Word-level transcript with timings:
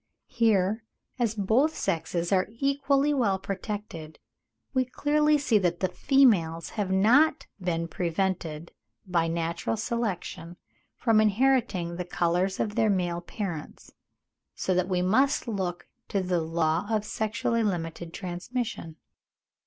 Here, 0.33 0.83
as 1.19 1.35
both 1.35 1.75
sexes 1.77 2.31
are 2.31 2.47
equally 2.49 3.13
well 3.13 3.37
protected, 3.37 4.17
we 4.73 4.83
clearly 4.83 5.37
see 5.37 5.59
that 5.59 5.79
the 5.79 5.89
females 5.89 6.71
have 6.71 6.89
not 6.91 7.45
been 7.63 7.87
prevented 7.87 8.71
by 9.05 9.27
natural 9.27 9.77
selection 9.77 10.57
from 10.97 11.21
inheriting 11.21 11.97
the 11.97 12.03
colours 12.05 12.59
of 12.59 12.73
their 12.73 12.89
male 12.89 13.21
parents; 13.21 13.93
so 14.55 14.73
that 14.73 14.89
we 14.89 15.03
must 15.03 15.47
look 15.47 15.87
to 16.07 16.23
the 16.23 16.41
law 16.41 16.87
of 16.89 17.05
sexually 17.05 17.61
limited 17.61 18.11
transmission. 18.11 18.95